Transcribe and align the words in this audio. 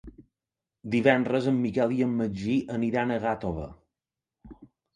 Divendres 0.95 1.49
en 1.51 1.59
Miquel 1.67 1.93
i 1.99 2.03
en 2.07 2.17
Magí 2.23 2.57
aniran 2.79 3.15
a 3.17 3.21
Gàtova. 3.29 3.69